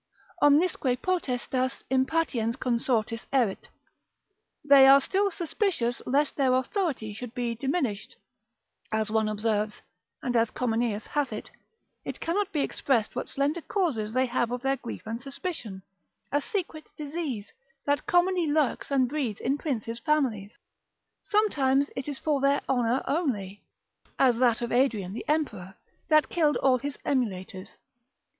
Omnisque 0.41 0.99
potestas 1.03 1.83
impatiens 1.91 2.55
consortis 2.55 3.27
erit: 3.31 3.67
they 4.65 4.87
are 4.87 4.99
still 4.99 5.29
suspicious, 5.29 6.01
lest 6.07 6.35
their 6.35 6.55
authority 6.55 7.13
should 7.13 7.35
be 7.35 7.53
diminished, 7.53 8.15
as 8.91 9.11
one 9.11 9.29
observes; 9.29 9.83
and 10.23 10.35
as 10.35 10.49
Comineus 10.49 11.05
hath 11.05 11.31
it, 11.31 11.51
it 12.03 12.19
cannot 12.19 12.51
be 12.51 12.61
expressed 12.61 13.15
what 13.15 13.29
slender 13.29 13.61
causes 13.61 14.11
they 14.11 14.25
have 14.25 14.49
of 14.49 14.63
their 14.63 14.77
grief 14.77 15.03
and 15.05 15.21
suspicion, 15.21 15.83
a 16.31 16.41
secret 16.41 16.85
disease, 16.97 17.51
that 17.85 18.07
commonly 18.07 18.47
lurks 18.47 18.89
and 18.89 19.07
breeds 19.07 19.39
in 19.39 19.55
princes' 19.55 19.99
families. 19.99 20.57
Sometimes 21.21 21.91
it 21.95 22.07
is 22.07 22.17
for 22.17 22.41
their 22.41 22.61
honour 22.67 23.03
only, 23.07 23.61
as 24.17 24.39
that 24.39 24.63
of 24.63 24.71
Adrian 24.71 25.13
the 25.13 25.25
emperor, 25.27 25.75
that 26.07 26.27
killed 26.27 26.57
all 26.57 26.79
his 26.79 26.97
emulators. 27.05 27.77